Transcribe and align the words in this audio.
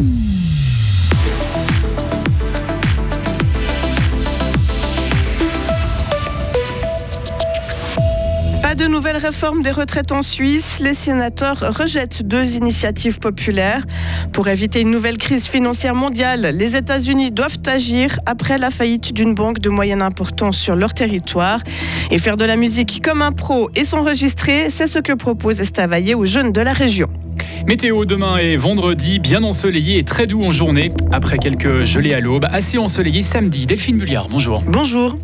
mm 0.00 0.06
-hmm. 0.06 0.29
De 9.00 9.06
nouvelles 9.06 9.24
réformes 9.24 9.62
des 9.62 9.70
retraites 9.70 10.12
en 10.12 10.20
Suisse. 10.20 10.78
Les 10.78 10.92
sénateurs 10.92 11.74
rejettent 11.78 12.22
deux 12.22 12.56
initiatives 12.56 13.18
populaires. 13.18 13.82
Pour 14.30 14.48
éviter 14.48 14.82
une 14.82 14.90
nouvelle 14.90 15.16
crise 15.16 15.46
financière 15.46 15.94
mondiale, 15.94 16.54
les 16.54 16.76
États-Unis 16.76 17.30
doivent 17.30 17.60
agir 17.64 18.20
après 18.26 18.58
la 18.58 18.68
faillite 18.70 19.14
d'une 19.14 19.34
banque 19.34 19.58
de 19.58 19.70
moyenne 19.70 20.02
importance 20.02 20.58
sur 20.58 20.76
leur 20.76 20.92
territoire. 20.92 21.60
Et 22.10 22.18
faire 22.18 22.36
de 22.36 22.44
la 22.44 22.56
musique 22.56 23.00
comme 23.02 23.22
un 23.22 23.32
pro 23.32 23.70
et 23.74 23.86
s'enregistrer, 23.86 24.68
c'est 24.68 24.86
ce 24.86 24.98
que 24.98 25.14
propose 25.14 25.60
Estavayer 25.60 26.14
aux 26.14 26.26
jeunes 26.26 26.52
de 26.52 26.60
la 26.60 26.74
région. 26.74 27.08
Météo 27.64 28.04
demain 28.04 28.36
et 28.36 28.58
vendredi, 28.58 29.18
bien 29.18 29.42
ensoleillé 29.44 29.96
et 29.96 30.04
très 30.04 30.26
doux 30.26 30.44
en 30.44 30.52
journée. 30.52 30.92
Après 31.10 31.38
quelques 31.38 31.84
gelées 31.84 32.12
à 32.12 32.20
l'aube, 32.20 32.44
assez 32.50 32.76
ensoleillé 32.76 33.22
samedi. 33.22 33.64
Delphine 33.64 33.96
Bulliard, 33.96 34.28
bonjour. 34.28 34.62
Bonjour. 34.66 35.16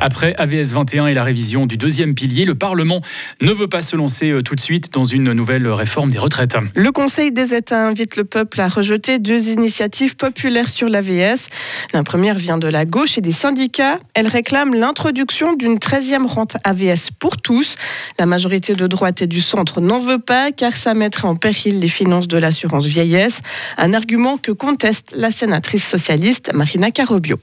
Après 0.00 0.34
AVS 0.36 0.72
21 0.72 1.06
et 1.06 1.14
la 1.14 1.24
révision 1.24 1.66
du 1.66 1.76
deuxième 1.76 2.14
pilier, 2.14 2.44
le 2.44 2.54
Parlement 2.54 3.00
ne 3.40 3.50
veut 3.50 3.66
pas 3.66 3.80
se 3.80 3.96
lancer 3.96 4.30
euh, 4.30 4.42
tout 4.42 4.54
de 4.54 4.60
suite 4.60 4.92
dans 4.92 5.04
une 5.04 5.32
nouvelle 5.32 5.66
réforme 5.68 6.10
des 6.10 6.18
retraites. 6.18 6.56
Le 6.74 6.92
Conseil 6.92 7.32
des 7.32 7.54
États 7.54 7.86
invite 7.86 8.16
le 8.16 8.24
peuple 8.24 8.60
à 8.60 8.68
rejeter 8.68 9.18
deux 9.18 9.48
initiatives 9.48 10.16
populaires 10.16 10.68
sur 10.68 10.88
l'AVS. 10.88 11.48
La 11.94 12.02
première 12.02 12.36
vient 12.36 12.58
de 12.58 12.68
la 12.68 12.84
gauche 12.84 13.16
et 13.16 13.20
des 13.22 13.32
syndicats. 13.32 13.98
Elle 14.14 14.28
réclame 14.28 14.74
l'introduction 14.74 15.54
d'une 15.54 15.76
13e 15.76 16.26
rente 16.26 16.56
AVS 16.64 17.10
pour 17.18 17.38
tous. 17.38 17.76
La 18.18 18.26
majorité 18.26 18.74
de 18.74 18.86
droite 18.86 19.22
et 19.22 19.26
du 19.26 19.40
centre 19.40 19.80
n'en 19.80 19.98
veut 19.98 20.18
pas 20.18 20.52
car 20.52 20.74
ça 20.74 20.92
mettrait 20.94 21.28
en 21.28 21.36
péril 21.36 21.80
les 21.80 21.88
finances 21.88 22.28
de 22.28 22.36
l'assurance 22.36 22.84
vieillesse. 22.84 23.40
Un 23.78 23.94
argument 23.94 24.36
que 24.36 24.52
conteste 24.52 25.12
la 25.16 25.30
sénatrice 25.30 25.86
socialiste 25.86 26.52
Marina 26.52 26.90
Carobio. 26.90 27.38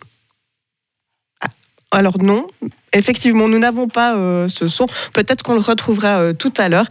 Alors 1.93 2.17
non, 2.17 2.47
effectivement, 2.93 3.47
nous 3.47 3.59
n'avons 3.59 3.87
pas 3.87 4.15
euh, 4.15 4.47
ce 4.47 4.67
son. 4.67 4.87
Peut-être 5.13 5.43
qu'on 5.43 5.55
le 5.55 5.59
retrouvera 5.59 6.19
euh, 6.19 6.33
tout 6.33 6.53
à 6.57 6.69
l'heure. 6.69 6.85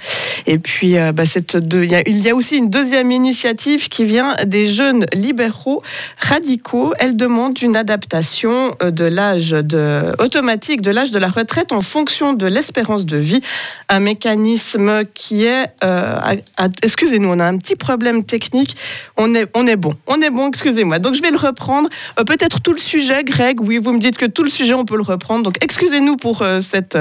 Et 0.46 0.58
puis, 0.58 0.98
euh, 0.98 1.12
bah, 1.12 1.24
il, 1.24 2.18
y 2.18 2.28
a, 2.28 2.34
aussi 2.34 2.56
une 2.56 2.70
deuxième 2.70 3.10
initiative 3.10 3.88
qui 3.88 4.04
vient 4.04 4.34
des 4.44 4.66
jeunes 4.66 5.06
libéraux 5.12 5.82
radicaux. 6.18 6.92
Elle 6.98 7.16
demande 7.16 7.60
une 7.62 7.76
adaptation 7.76 8.74
de 8.80 9.04
l'âge 9.04 9.54
automatique 10.18 10.82
de 10.82 10.90
l'âge 10.90 11.10
de 11.10 11.18
la 11.18 11.28
retraite 11.28 11.72
en 11.72 11.82
fonction 11.82 12.32
de 12.32 12.46
l'espérance 12.46 13.06
de 13.06 13.16
vie. 13.16 13.40
Un 13.88 14.00
mécanisme 14.00 15.04
qui 15.14 15.44
est... 15.44 15.66
excusez-nous, 16.82 17.28
on 17.28 17.38
a 17.38 17.46
un 17.46 17.58
petit 17.58 17.76
problème 17.76 18.24
technique. 18.24 18.76
On 19.16 19.34
est, 19.34 19.46
on 19.54 19.66
est 19.66 19.76
bon. 19.76 19.94
On 20.06 20.20
est 20.20 20.30
bon, 20.30 20.48
excusez-moi. 20.48 20.98
Donc, 20.98 21.14
je 21.14 21.22
vais 21.22 21.30
le 21.30 21.38
reprendre. 21.38 21.88
Peut-être 22.26 22.60
tout 22.60 22.72
le 22.72 22.78
sujet, 22.78 23.22
Greg. 23.24 23.60
Oui, 23.60 23.78
vous 23.78 23.92
me 23.92 24.00
dites 24.00 24.16
que 24.16 24.26
tout 24.26 24.42
le 24.42 24.50
sujet, 24.50 24.74
on 24.74 24.84
peut 24.84 24.96
le 24.96 25.02
reprendre. 25.02 25.44
Donc, 25.44 25.56
excusez 25.62 25.91
excusez-nous 25.92 26.16
pour 26.16 26.40
euh, 26.40 26.62
cette 26.62 26.96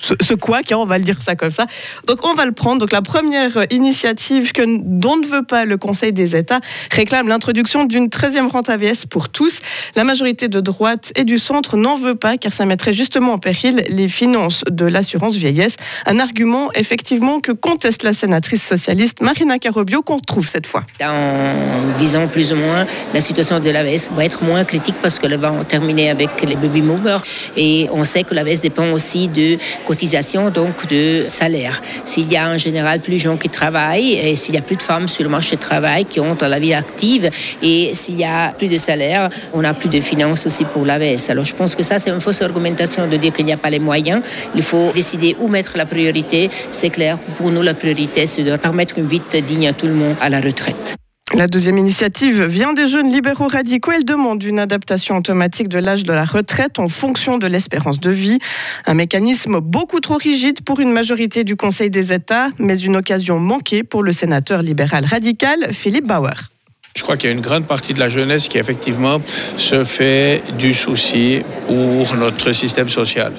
ce, 0.00 0.34
quoi, 0.34 0.60
on 0.72 0.84
va 0.84 0.98
le 0.98 1.04
dire 1.04 1.16
ça 1.22 1.34
comme 1.34 1.50
ça. 1.50 1.66
Donc 2.06 2.24
on 2.26 2.34
va 2.34 2.44
le 2.44 2.52
prendre. 2.52 2.78
Donc 2.78 2.92
la 2.92 3.02
première 3.02 3.66
initiative 3.70 4.52
dont 4.56 5.16
ne 5.16 5.26
veut 5.26 5.44
pas 5.44 5.64
le 5.64 5.76
Conseil 5.76 6.12
des 6.12 6.36
États 6.36 6.60
réclame 6.90 7.28
l'introduction 7.28 7.84
d'une 7.84 8.06
13e 8.06 8.48
rente 8.48 8.68
AVS 8.68 9.06
pour 9.08 9.28
tous. 9.28 9.60
La 9.94 10.04
majorité 10.04 10.48
de 10.48 10.60
droite 10.60 11.12
et 11.16 11.24
du 11.24 11.38
centre 11.38 11.76
n'en 11.76 11.96
veut 11.96 12.14
pas 12.14 12.36
car 12.36 12.52
ça 12.52 12.66
mettrait 12.66 12.92
justement 12.92 13.32
en 13.32 13.38
péril 13.38 13.84
les 13.88 14.08
finances 14.08 14.64
de 14.70 14.84
l'assurance 14.84 15.36
vieillesse. 15.36 15.76
Un 16.06 16.18
argument 16.18 16.70
effectivement 16.74 17.40
que 17.40 17.52
conteste 17.52 18.02
la 18.02 18.12
sénatrice 18.12 18.64
socialiste 18.66 19.20
Marina 19.20 19.58
Carobio 19.58 20.02
qu'on 20.02 20.16
retrouve 20.16 20.46
cette 20.46 20.66
fois. 20.66 20.84
Dans 21.00 21.98
10 21.98 22.16
ans 22.16 22.28
plus 22.28 22.52
ou 22.52 22.56
moins, 22.56 22.86
la 23.14 23.20
situation 23.20 23.60
de 23.60 23.70
l'AVS 23.70 24.08
va 24.14 24.24
être 24.24 24.42
moins 24.44 24.64
critique 24.64 24.96
parce 25.02 25.18
qu'elle 25.18 25.36
va 25.36 25.64
terminer 25.64 26.10
avec 26.10 26.42
les 26.42 26.56
baby 26.56 26.82
movers 26.82 27.22
et 27.56 27.88
on 27.92 28.04
sait 28.04 28.24
que 28.24 28.34
l'AVS 28.34 28.60
dépend 28.60 28.90
aussi 28.90 29.28
de 29.28 29.58
cotisation 29.86 30.50
donc 30.50 30.86
de 30.88 31.24
salaire. 31.28 31.80
S'il 32.04 32.30
y 32.30 32.36
a 32.36 32.50
en 32.50 32.58
général 32.58 33.00
plus 33.00 33.14
de 33.14 33.18
gens 33.18 33.36
qui 33.36 33.48
travaillent 33.48 34.14
et 34.14 34.34
s'il 34.34 34.54
y 34.54 34.58
a 34.58 34.62
plus 34.62 34.76
de 34.76 34.82
femmes 34.82 35.08
sur 35.08 35.24
le 35.24 35.30
marché 35.30 35.56
du 35.56 35.62
travail 35.62 36.04
qui 36.04 36.20
ont 36.20 36.36
la 36.42 36.58
vie 36.58 36.74
active 36.74 37.30
et 37.62 37.94
s'il 37.94 38.18
y 38.18 38.24
a 38.24 38.52
plus 38.52 38.68
de 38.68 38.76
salaire, 38.76 39.30
on 39.54 39.64
a 39.64 39.72
plus 39.72 39.88
de 39.88 40.00
finances 40.00 40.46
aussi 40.46 40.64
pour 40.64 40.84
l'AVS. 40.84 41.30
Alors 41.30 41.44
je 41.44 41.54
pense 41.54 41.74
que 41.74 41.82
ça 41.82 41.98
c'est 41.98 42.10
une 42.10 42.20
fausse 42.20 42.42
argumentation 42.42 43.06
de 43.06 43.16
dire 43.16 43.32
qu'il 43.32 43.46
n'y 43.46 43.52
a 43.52 43.56
pas 43.56 43.70
les 43.70 43.78
moyens. 43.78 44.20
Il 44.54 44.62
faut 44.62 44.90
décider 44.92 45.36
où 45.40 45.48
mettre 45.48 45.72
la 45.76 45.86
priorité. 45.86 46.50
C'est 46.70 46.90
clair, 46.90 47.18
pour 47.38 47.50
nous 47.50 47.62
la 47.62 47.74
priorité 47.74 48.26
c'est 48.26 48.42
de 48.42 48.56
permettre 48.56 48.98
une 48.98 49.06
vie 49.06 49.22
digne 49.48 49.68
à 49.68 49.72
tout 49.72 49.86
le 49.86 49.94
monde 49.94 50.16
à 50.20 50.28
la 50.28 50.40
retraite. 50.40 50.96
La 51.36 51.48
deuxième 51.48 51.76
initiative 51.76 52.44
vient 52.44 52.72
des 52.72 52.86
jeunes 52.86 53.12
libéraux 53.12 53.48
radicaux. 53.48 53.92
Elle 53.92 54.06
demande 54.06 54.42
une 54.42 54.58
adaptation 54.58 55.18
automatique 55.18 55.68
de 55.68 55.78
l'âge 55.78 56.02
de 56.02 56.12
la 56.14 56.24
retraite 56.24 56.78
en 56.78 56.88
fonction 56.88 57.36
de 57.36 57.46
l'espérance 57.46 58.00
de 58.00 58.08
vie. 58.08 58.38
Un 58.86 58.94
mécanisme 58.94 59.60
beaucoup 59.60 60.00
trop 60.00 60.16
rigide 60.16 60.62
pour 60.62 60.80
une 60.80 60.92
majorité 60.92 61.44
du 61.44 61.54
Conseil 61.54 61.90
des 61.90 62.14
États, 62.14 62.48
mais 62.58 62.78
une 62.78 62.96
occasion 62.96 63.38
manquée 63.38 63.82
pour 63.82 64.02
le 64.02 64.12
sénateur 64.12 64.62
libéral 64.62 65.04
radical 65.04 65.74
Philippe 65.74 66.06
Bauer. 66.06 66.55
Je 66.96 67.02
crois 67.02 67.18
qu'il 67.18 67.28
y 67.28 67.32
a 67.32 67.34
une 67.34 67.42
grande 67.42 67.66
partie 67.66 67.92
de 67.92 68.00
la 68.00 68.08
jeunesse 68.08 68.48
qui 68.48 68.56
effectivement 68.56 69.20
se 69.58 69.84
fait 69.84 70.42
du 70.58 70.72
souci 70.72 71.42
pour 71.66 72.16
notre 72.16 72.52
système 72.52 72.88
social. 72.88 73.32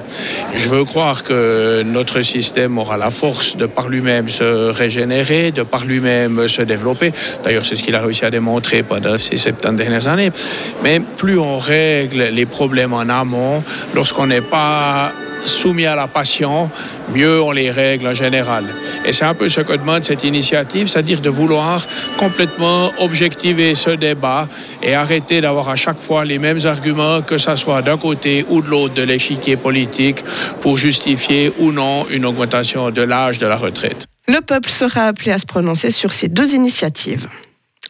Je 0.55 0.69
veux 0.69 0.85
croire 0.85 1.23
que 1.23 1.81
notre 1.81 2.21
système 2.21 2.77
aura 2.77 2.97
la 2.97 3.09
force 3.09 3.57
de 3.57 3.65
par 3.65 3.89
lui-même 3.89 4.29
se 4.29 4.69
régénérer, 4.69 5.51
de 5.51 5.63
par 5.63 5.85
lui-même 5.85 6.47
se 6.47 6.61
développer. 6.61 7.13
D'ailleurs, 7.43 7.65
c'est 7.65 7.75
ce 7.75 7.83
qu'il 7.83 7.95
a 7.95 8.01
réussi 8.01 8.25
à 8.25 8.29
démontrer 8.29 8.83
pendant 8.83 9.17
ces 9.17 9.37
70 9.37 9.75
dernières 9.75 10.07
années. 10.07 10.29
Mais 10.83 10.99
plus 10.99 11.39
on 11.39 11.57
règle 11.57 12.25
les 12.25 12.45
problèmes 12.45 12.93
en 12.93 13.09
amont, 13.09 13.63
lorsqu'on 13.95 14.27
n'est 14.27 14.41
pas 14.41 15.11
soumis 15.47 15.85
à 15.85 15.95
la 15.95 16.07
passion, 16.07 16.69
mieux 17.13 17.41
on 17.41 17.51
les 17.51 17.71
règle 17.71 18.07
en 18.07 18.13
général. 18.13 18.65
Et 19.05 19.13
c'est 19.13 19.25
un 19.25 19.33
peu 19.33 19.49
ce 19.49 19.61
que 19.61 19.73
demande 19.73 20.03
cette 20.03 20.23
initiative, 20.23 20.87
c'est-à-dire 20.87 21.21
de 21.21 21.29
vouloir 21.29 21.85
complètement 22.17 22.91
objectiver 22.99 23.75
ce 23.75 23.91
débat 23.91 24.47
et 24.83 24.93
arrêter 24.93 25.41
d'avoir 25.41 25.69
à 25.69 25.75
chaque 25.75 26.01
fois 26.01 26.25
les 26.25 26.39
mêmes 26.39 26.59
arguments, 26.65 27.21
que 27.21 27.37
ce 27.37 27.55
soit 27.55 27.81
d'un 27.81 27.97
côté 27.97 28.45
ou 28.49 28.61
de 28.61 28.67
l'autre 28.67 28.93
de 28.93 29.03
l'échiquier 29.03 29.57
politique, 29.57 30.23
pour 30.61 30.77
justifier 30.77 31.51
ou 31.59 31.71
non 31.71 32.05
une 32.09 32.25
augmentation 32.25 32.91
de 32.91 33.01
l'âge 33.01 33.39
de 33.39 33.47
la 33.47 33.55
retraite. 33.55 34.05
Le 34.27 34.41
peuple 34.41 34.69
sera 34.69 35.07
appelé 35.07 35.31
à 35.31 35.37
se 35.37 35.45
prononcer 35.45 35.89
sur 35.89 36.11
ces 36.11 36.27
deux 36.27 36.53
initiatives 36.53 37.27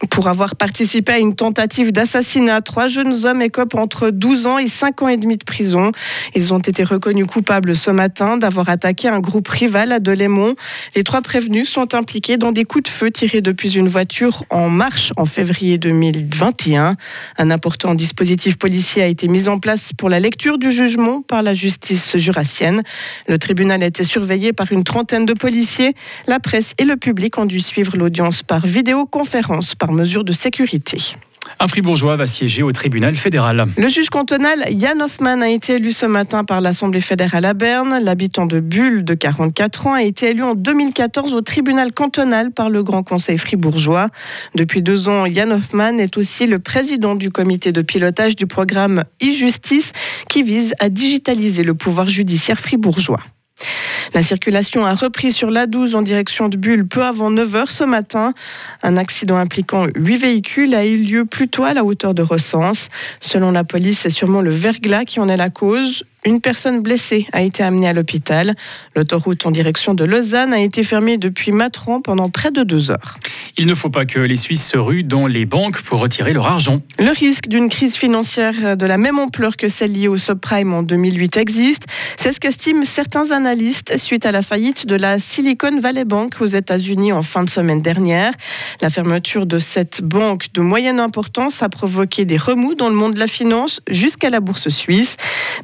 pour 0.10 0.28
avoir 0.28 0.56
participé 0.56 1.14
à 1.14 1.18
une 1.18 1.36
tentative 1.36 1.92
d'assassinat. 1.92 2.62
Trois 2.62 2.88
jeunes 2.88 3.26
hommes 3.26 3.42
écopent 3.42 3.76
entre 3.76 4.10
12 4.10 4.48
ans 4.48 4.58
et 4.58 4.68
5 4.68 5.02
ans 5.02 5.08
et 5.08 5.18
demi 5.18 5.38
de 5.38 5.44
prison. 5.44 5.92
Ils 6.36 6.54
ont 6.54 6.60
été 6.60 6.84
reconnus 6.84 7.26
coupables 7.26 7.76
ce 7.76 7.90
matin 7.90 8.38
d'avoir 8.38 8.70
attaqué 8.70 9.08
un 9.08 9.20
groupe 9.20 9.48
rival 9.48 9.92
à 9.92 10.00
Delémont. 10.00 10.56
Les 10.96 11.04
trois 11.04 11.22
prévenus 11.22 11.70
sont 11.70 11.96
impliqués 11.96 12.38
dans 12.38 12.52
des 12.52 12.64
coups 12.64 12.84
de 12.84 12.90
feu 12.90 13.12
tirés 13.12 13.42
depuis 13.42 13.78
une 13.78 13.88
voiture 13.88 14.44
en 14.50 14.70
marche 14.70 15.14
en 15.18 15.26
février 15.26 15.78
2021. 15.78 16.96
Un 17.38 17.52
important 17.52 17.96
dispositif 17.96 18.58
policier 18.58 19.02
a 19.02 19.08
été 19.08 19.28
mis 19.28 19.48
en 19.48 19.60
place 19.60 19.92
pour 19.98 20.10
la 20.10 20.20
lecture 20.20 20.58
du 20.58 20.72
jugement 20.72 21.22
par 21.22 21.42
la 21.42 21.54
justice 21.54 22.18
jurassienne. 22.18 22.84
Le 23.28 23.40
tribunal 23.40 23.82
a 23.84 23.88
été 23.88 24.04
surveillé 24.04 24.54
par 24.54 24.72
une 24.72 24.84
trentaine 24.84 25.26
de 25.26 25.34
policiers. 25.34 25.96
La 26.28 26.40
presse 26.40 26.74
et 26.78 26.86
le 26.86 26.98
public 26.98 27.38
ont 27.38 27.46
dû 27.46 27.60
suivre 27.60 27.98
l'audience 27.98 28.44
par 28.44 28.66
vidéoconférence 28.66 29.76
mesure 29.92 30.24
de 30.24 30.34
sécurité. 30.34 31.16
Un 31.60 31.68
fribourgeois 31.68 32.16
va 32.18 32.28
siéger 32.28 32.62
au 32.62 32.72
tribunal 32.72 33.16
fédéral. 33.16 33.66
Le 33.78 33.90
juge 33.90 34.10
cantonal 34.10 34.64
Jan 34.78 35.00
Hoffmann 35.00 35.42
a 35.42 35.50
été 35.50 35.76
élu 35.76 35.92
ce 35.92 36.06
matin 36.06 36.44
par 36.44 36.62
l'Assemblée 36.62 37.02
fédérale 37.02 37.46
à 37.46 37.54
Berne. 37.54 38.00
L'habitant 38.04 38.46
de 38.46 38.60
Bulle 38.60 39.04
de 39.04 39.14
44 39.14 39.88
ans 39.88 39.94
a 39.94 40.04
été 40.04 40.30
élu 40.30 40.44
en 40.44 40.54
2014 40.54 41.34
au 41.34 41.42
tribunal 41.42 41.94
cantonal 41.94 42.52
par 42.52 42.70
le 42.70 42.84
Grand 42.84 43.04
Conseil 43.04 43.38
fribourgeois. 43.38 44.10
Depuis 44.56 44.82
deux 44.82 45.10
ans, 45.10 45.26
Jan 45.26 45.52
Hoffmann 45.52 46.00
est 46.00 46.18
aussi 46.18 46.46
le 46.46 46.60
président 46.60 47.16
du 47.16 47.32
comité 47.32 47.72
de 47.72 47.82
pilotage 47.82 48.36
du 48.36 48.46
programme 48.46 49.04
e-justice 49.24 49.92
qui 50.30 50.44
vise 50.44 50.74
à 50.80 50.90
digitaliser 50.90 51.64
le 51.64 51.74
pouvoir 51.74 52.08
judiciaire 52.08 52.60
fribourgeois. 52.60 53.22
La 54.18 54.24
circulation 54.24 54.84
a 54.84 54.96
repris 54.96 55.32
sur 55.32 55.52
l'A12 55.52 55.96
en 55.96 56.02
direction 56.02 56.50
de 56.50 56.58
Bulle 56.58 56.88
peu 56.88 57.04
avant 57.04 57.30
9h 57.30 57.70
ce 57.70 57.84
matin. 57.84 58.34
Un 58.82 58.98
accident 58.98 59.38
impliquant 59.38 59.86
huit 59.96 60.18
véhicules 60.18 60.74
a 60.74 60.88
eu 60.88 60.98
lieu 60.98 61.26
plus 61.26 61.48
tôt 61.48 61.66
à 61.66 61.76
la 61.76 61.84
hauteur 61.84 62.16
de 62.16 62.24
Recense. 62.24 62.90
Selon 63.20 63.52
la 63.52 63.64
police, 63.64 64.00
c'est 64.00 64.10
sûrement 64.10 64.42
le 64.42 64.50
verglas 64.50 65.06
qui 65.06 65.20
en 65.20 65.30
est 65.30 65.38
la 65.38 65.52
cause. 65.52 66.04
Une 66.28 66.42
personne 66.42 66.82
blessée 66.82 67.26
a 67.32 67.42
été 67.42 67.64
amenée 67.64 67.88
à 67.88 67.94
l'hôpital. 67.94 68.54
L'autoroute 68.98 69.46
en 69.46 69.52
direction 69.52 69.94
de 69.94 70.04
Lausanne 70.04 70.52
a 70.52 70.60
été 70.60 70.84
fermée 70.84 71.18
depuis 71.18 71.54
Matran 71.54 72.02
pendant 72.02 72.30
près 72.30 72.52
de 72.52 72.64
deux 72.64 72.92
heures. 72.92 73.18
Il 73.56 73.66
ne 73.66 73.74
faut 73.74 73.90
pas 73.90 74.06
que 74.06 74.20
les 74.20 74.36
Suisses 74.36 74.68
se 74.68 74.78
ruent 74.78 75.06
dans 75.06 75.26
les 75.26 75.46
banques 75.46 75.82
pour 75.84 76.02
retirer 76.02 76.34
leur 76.34 76.46
argent. 76.46 76.82
Le 77.00 77.12
risque 77.12 77.48
d'une 77.48 77.70
crise 77.70 77.96
financière 77.96 78.76
de 78.76 78.86
la 78.86 78.98
même 78.98 79.20
ampleur 79.20 79.56
que 79.56 79.70
celle 79.70 79.94
liée 79.94 80.10
au 80.10 80.18
subprime 80.18 80.74
en 80.74 80.84
2008 80.84 81.38
existe. 81.38 81.84
C'est 82.18 82.34
ce 82.34 82.42
qu'estiment 82.42 82.84
certains 82.84 83.32
analystes 83.32 83.96
suite 83.96 84.26
à 84.26 84.34
la 84.34 84.42
faillite 84.42 84.86
de 84.86 84.96
la 84.96 85.20
Silicon 85.20 85.80
Valley 85.80 86.04
Bank 86.04 86.42
aux 86.42 86.46
États-Unis 86.46 87.14
en 87.14 87.24
fin 87.24 87.46
de 87.46 87.50
semaine 87.50 87.82
dernière. 87.82 88.34
La 88.82 88.90
fermeture 88.90 89.46
de 89.46 89.60
cette 89.60 90.02
banque 90.02 90.48
de 90.54 90.60
moyenne 90.60 91.00
importance 91.00 91.64
a 91.64 91.70
provoqué 91.70 92.26
des 92.26 92.38
remous 92.38 92.76
dans 92.76 92.90
le 92.90 92.96
monde 92.96 93.14
de 93.14 93.20
la 93.20 93.28
finance 93.28 93.80
jusqu'à 93.90 94.30
la 94.30 94.42
bourse 94.42 94.68
suisse. 94.68 95.16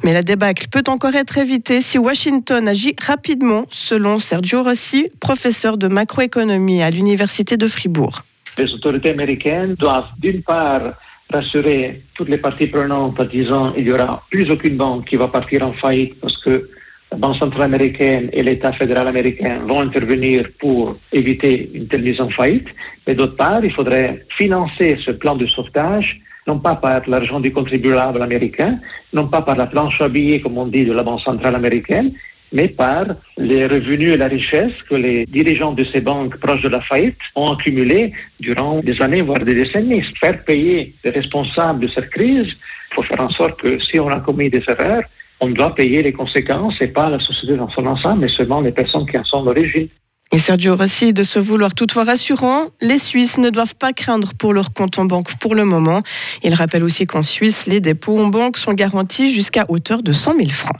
Mais 0.02 0.14
la 0.14 0.22
débâcle 0.22 0.53
peut 0.70 0.82
encore 0.88 1.14
être 1.14 1.38
évitée 1.38 1.80
si 1.80 1.98
Washington 1.98 2.66
agit 2.68 2.94
rapidement, 3.00 3.64
selon 3.70 4.18
Sergio 4.18 4.62
Rossi, 4.62 5.08
professeur 5.20 5.76
de 5.76 5.88
macroéconomie 5.88 6.82
à 6.82 6.90
l'Université 6.90 7.56
de 7.56 7.66
Fribourg. 7.66 8.22
Les 8.58 8.72
autorités 8.72 9.10
américaines 9.10 9.74
doivent 9.74 10.10
d'une 10.18 10.42
part 10.42 10.94
rassurer 11.32 12.02
toutes 12.14 12.28
les 12.28 12.38
parties 12.38 12.68
prenantes 12.68 13.18
en 13.18 13.24
disant 13.24 13.72
qu'il 13.72 13.84
n'y 13.84 13.92
aura 13.92 14.22
plus 14.30 14.50
aucune 14.50 14.76
banque 14.76 15.06
qui 15.06 15.16
va 15.16 15.28
partir 15.28 15.66
en 15.66 15.72
faillite 15.74 16.18
parce 16.20 16.36
que 16.44 16.68
la 17.10 17.18
Banque 17.18 17.36
centrale 17.36 17.62
américaine 17.62 18.28
et 18.32 18.42
l'État 18.42 18.72
fédéral 18.72 19.06
américain 19.06 19.60
vont 19.66 19.80
intervenir 19.80 20.48
pour 20.58 20.96
éviter 21.12 21.70
une 21.72 21.86
telle 21.86 22.02
mise 22.02 22.20
en 22.20 22.28
faillite. 22.30 22.66
Mais 23.06 23.14
d'autre 23.14 23.36
part, 23.36 23.64
il 23.64 23.72
faudrait 23.72 24.24
financer 24.36 24.98
ce 25.04 25.12
plan 25.12 25.36
de 25.36 25.46
sauvetage 25.46 26.20
non 26.46 26.58
pas 26.58 26.76
par 26.76 27.08
l'argent 27.08 27.40
du 27.40 27.52
contribuable 27.52 28.22
américain, 28.22 28.78
non 29.12 29.28
pas 29.28 29.42
par 29.42 29.56
la 29.56 29.66
planche 29.66 30.00
à 30.00 30.08
billets, 30.08 30.40
comme 30.40 30.58
on 30.58 30.66
dit, 30.66 30.84
de 30.84 30.92
la 30.92 31.02
Banque 31.02 31.20
centrale 31.20 31.54
américaine, 31.54 32.12
mais 32.52 32.68
par 32.68 33.06
les 33.36 33.66
revenus 33.66 34.14
et 34.14 34.16
la 34.16 34.28
richesse 34.28 34.72
que 34.88 34.94
les 34.94 35.26
dirigeants 35.26 35.72
de 35.72 35.84
ces 35.92 36.00
banques 36.00 36.36
proches 36.38 36.62
de 36.62 36.68
la 36.68 36.80
faillite 36.82 37.18
ont 37.34 37.52
accumulés 37.52 38.12
durant 38.38 38.80
des 38.80 39.00
années, 39.02 39.22
voire 39.22 39.40
des 39.40 39.54
décennies. 39.54 40.04
Faire 40.20 40.44
payer 40.44 40.94
les 41.02 41.10
responsables 41.10 41.80
de 41.80 41.88
cette 41.88 42.10
crise, 42.10 42.46
il 42.46 42.94
faut 42.94 43.02
faire 43.02 43.20
en 43.20 43.30
sorte 43.30 43.60
que 43.60 43.78
si 43.80 43.98
on 43.98 44.08
a 44.08 44.20
commis 44.20 44.50
des 44.50 44.62
erreurs, 44.68 45.02
on 45.40 45.48
doit 45.50 45.74
payer 45.74 46.02
les 46.02 46.12
conséquences 46.12 46.80
et 46.80 46.88
pas 46.88 47.08
la 47.10 47.18
société 47.18 47.56
dans 47.56 47.68
son 47.70 47.86
ensemble, 47.86 48.20
mais 48.20 48.28
seulement 48.28 48.60
les 48.60 48.72
personnes 48.72 49.06
qui 49.06 49.18
en 49.18 49.24
sont 49.24 49.42
d'origine. 49.42 49.88
Et 50.32 50.38
Sergio 50.38 50.74
Rossi 50.74 51.12
de 51.12 51.22
se 51.22 51.38
vouloir 51.38 51.74
toutefois 51.74 52.04
rassurant, 52.04 52.64
les 52.80 52.98
Suisses 52.98 53.38
ne 53.38 53.50
doivent 53.50 53.76
pas 53.76 53.92
craindre 53.92 54.34
pour 54.34 54.52
leur 54.52 54.72
compte 54.72 54.98
en 54.98 55.04
banque 55.04 55.36
pour 55.36 55.54
le 55.54 55.64
moment. 55.64 56.02
Il 56.42 56.54
rappelle 56.54 56.82
aussi 56.82 57.06
qu'en 57.06 57.22
Suisse, 57.22 57.66
les 57.66 57.80
dépôts 57.80 58.18
en 58.18 58.26
banque 58.26 58.56
sont 58.56 58.72
garantis 58.72 59.32
jusqu'à 59.32 59.64
hauteur 59.68 60.02
de 60.02 60.12
100 60.12 60.36
000 60.36 60.50
francs. 60.50 60.76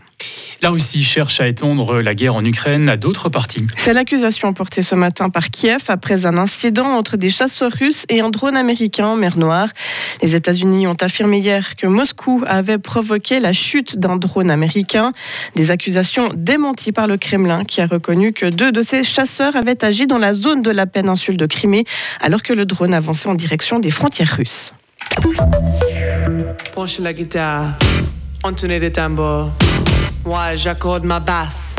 La 0.62 0.70
Russie 0.70 1.02
cherche 1.02 1.40
à 1.40 1.46
étendre 1.46 2.00
la 2.00 2.14
guerre 2.14 2.36
en 2.36 2.44
Ukraine 2.44 2.88
à 2.88 2.96
d'autres 2.96 3.28
parties. 3.28 3.66
C'est 3.76 3.92
l'accusation 3.92 4.52
portée 4.52 4.82
ce 4.82 4.94
matin 4.94 5.28
par 5.28 5.50
Kiev 5.50 5.82
après 5.88 6.26
un 6.26 6.38
incident 6.38 6.86
entre 6.86 7.16
des 7.16 7.30
chasseurs 7.30 7.72
russes 7.72 8.06
et 8.08 8.20
un 8.20 8.30
drone 8.30 8.56
américain 8.56 9.06
en 9.08 9.16
mer 9.16 9.36
Noire. 9.36 9.68
Les 10.22 10.34
États-Unis 10.34 10.86
ont 10.86 10.96
affirmé 11.00 11.38
hier 11.38 11.76
que 11.76 11.86
Moscou 11.86 12.42
avait 12.46 12.78
provoqué 12.78 13.40
la 13.40 13.52
chute 13.52 13.98
d'un 13.98 14.16
drone 14.16 14.50
américain. 14.50 15.12
Des 15.54 15.70
accusations 15.70 16.28
démenties 16.34 16.92
par 16.92 17.06
le 17.06 17.16
Kremlin 17.16 17.64
qui 17.64 17.80
a 17.80 17.86
reconnu 17.86 18.32
que 18.32 18.46
deux 18.46 18.72
de 18.72 18.82
ses 18.82 19.04
chasseurs 19.04 19.56
avaient 19.56 19.84
agi 19.84 20.06
dans 20.06 20.18
la 20.18 20.32
zone 20.32 20.62
de 20.62 20.70
la 20.70 20.86
péninsule 20.86 21.36
de 21.36 21.46
Crimée 21.46 21.84
alors 22.20 22.42
que 22.42 22.52
le 22.52 22.64
drone 22.64 22.94
avançait 22.94 23.28
en 23.28 23.34
direction 23.34 23.80
des 23.80 23.90
frontières 23.90 24.36
russes. 24.36 24.72
Penche 26.74 26.98
la 26.98 27.12
guitare, 27.12 27.78
entonner 28.42 28.80
des 28.80 28.92
tambours. 28.92 29.50
Moi, 30.24 30.56
j'accorde 30.56 31.04
ma 31.04 31.20
basse. 31.20 31.76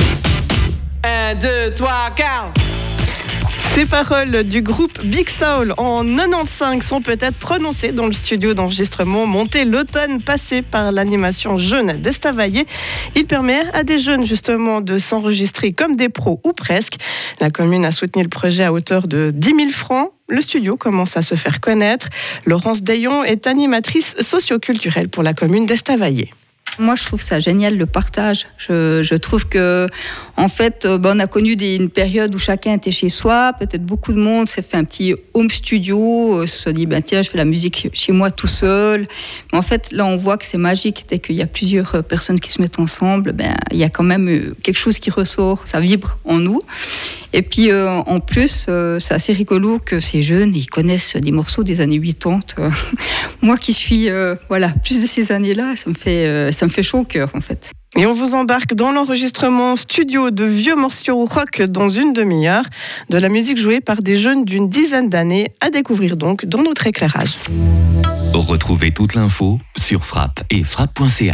Un, 1.04 1.34
deux, 1.36 1.74
trois, 1.74 2.12
quatre. 2.16 2.54
Ces 3.74 3.86
paroles 3.86 4.44
du 4.44 4.62
groupe 4.62 5.04
Big 5.04 5.28
Soul 5.28 5.74
en 5.78 6.06
95 6.06 6.82
sont 6.82 7.02
peut-être 7.02 7.36
prononcées 7.36 7.92
dans 7.92 8.06
le 8.06 8.14
studio 8.14 8.54
d'enregistrement 8.54 9.26
monté 9.26 9.66
l'automne 9.66 10.22
passé 10.22 10.62
par 10.62 10.94
l'animation 10.94 11.58
jeune 11.58 12.00
d'Estavayer. 12.00 12.66
Il 13.16 13.26
permet 13.26 13.60
à 13.74 13.84
des 13.84 14.00
jeunes 14.00 14.26
justement 14.26 14.80
de 14.80 14.98
s'enregistrer 14.98 15.74
comme 15.74 15.98
des 15.98 16.08
pros 16.08 16.40
ou 16.46 16.54
presque. 16.54 16.96
La 17.42 17.50
commune 17.50 17.84
a 17.84 17.92
soutenu 17.92 18.24
le 18.24 18.30
projet 18.30 18.64
à 18.64 18.72
hauteur 18.72 19.10
de 19.10 19.32
10 19.34 19.48
000 19.56 19.72
francs. 19.72 20.12
Le 20.30 20.40
studio 20.40 20.78
commence 20.78 21.18
à 21.18 21.22
se 21.22 21.36
faire 21.36 21.60
connaître. 21.60 22.08
Laurence 22.46 22.82
Dayon 22.82 23.26
est 23.26 23.46
animatrice 23.46 24.16
socioculturelle 24.22 25.10
pour 25.10 25.24
la 25.24 25.34
commune 25.34 25.66
d'Estavayer. 25.66 26.32
Moi, 26.78 26.96
je 26.96 27.06
trouve 27.06 27.22
ça 27.22 27.40
génial 27.40 27.78
le 27.78 27.86
partage. 27.86 28.48
Je, 28.58 29.16
trouve 29.16 29.48
que, 29.48 29.88
en 30.36 30.48
fait, 30.48 30.86
euh, 30.86 30.98
ben, 30.98 31.16
on 31.16 31.20
a 31.20 31.28
connu 31.28 31.54
une 31.54 31.90
période 31.90 32.36
où 32.36 32.38
chacun 32.38 32.74
était 32.74 32.92
chez 32.92 33.10
soi. 33.10 33.54
Peut-être 33.58 33.86
beaucoup 33.86 34.12
de 34.12 34.20
monde 34.20 34.50
s'est 34.50 34.62
fait 34.62 34.78
un 34.78 34.84
petit 34.84 35.16
home 35.34 35.50
studio, 35.50 36.42
euh, 36.42 36.48
se 36.48 36.70
dit 36.70 36.86
ben 36.86 37.02
tiens, 37.02 37.22
je 37.22 37.30
fais 37.30 37.38
la 37.38 37.46
musique 37.46 37.90
chez 37.94 38.12
moi 38.12 38.30
tout 38.32 38.48
seul. 38.48 39.08
Mais 39.52 39.58
en 39.58 39.62
fait, 39.62 39.92
là, 39.92 40.06
on 40.06 40.18
voit 40.18 40.38
que 40.38 40.46
c'est 40.46 40.58
magique 40.58 41.06
dès 41.08 41.20
qu'il 41.20 41.36
y 41.36 41.42
a 41.42 41.48
plusieurs 41.48 41.96
euh, 41.96 42.02
personnes 42.02 42.40
qui 42.40 42.52
se 42.52 42.62
mettent 42.62 42.80
ensemble. 42.80 43.32
Ben, 43.32 43.56
il 43.72 43.78
y 43.78 43.84
a 43.84 43.90
quand 43.90 44.04
même 44.04 44.54
quelque 44.62 44.78
chose 44.78 45.00
qui 45.00 45.10
ressort, 45.10 45.66
ça 45.66 45.80
vibre 45.80 46.18
en 46.26 46.38
nous. 46.38 46.62
Et 47.36 47.42
puis 47.42 47.70
euh, 47.70 47.90
en 47.90 48.22
plus, 48.22 48.66
euh, 48.70 48.98
c'est 48.98 49.14
assez 49.14 49.34
rigolo 49.34 49.78
que 49.78 50.00
ces 50.00 50.22
jeunes, 50.22 50.56
ils 50.56 50.70
connaissent 50.70 51.18
des 51.18 51.34
morceaux 51.34 51.64
des 51.64 51.82
années 51.82 52.00
80. 52.00 52.70
Moi 53.42 53.58
qui 53.58 53.74
suis 53.74 54.10
euh, 54.10 54.36
voilà, 54.48 54.70
plus 54.70 55.02
de 55.02 55.06
ces 55.06 55.34
années-là, 55.34 55.74
ça 55.76 55.90
me 55.90 55.96
fait 55.96 56.52
ça 56.54 56.66
me 56.66 56.72
fait 56.72 56.82
chaud 56.82 57.00
au 57.00 57.04
cœur 57.04 57.30
en 57.34 57.42
fait. 57.42 57.72
Et 57.98 58.06
on 58.06 58.14
vous 58.14 58.36
embarque 58.36 58.74
dans 58.74 58.94
l'enregistrement 58.94 59.76
studio 59.76 60.32
de 60.32 60.46
vieux 60.46 60.76
morceaux 60.76 61.26
rock 61.26 61.62
dans 61.62 61.90
une 61.90 62.14
demi-heure, 62.14 62.64
de 63.10 63.18
la 63.18 63.28
musique 63.28 63.58
jouée 63.58 63.82
par 63.82 64.02
des 64.02 64.16
jeunes 64.16 64.46
d'une 64.46 64.70
dizaine 64.70 65.10
d'années, 65.10 65.48
à 65.60 65.70
découvrir 65.70 66.16
donc 66.16 66.46
dans 66.46 66.64
notre 66.64 66.88
éclairage. 66.88 67.36
Retrouvez 68.34 68.92
toute 68.92 69.16
l'info 69.16 69.60
sur 69.78 70.06
frappe 70.06 70.42
et 70.50 70.64
frappe.ch. 70.64 71.34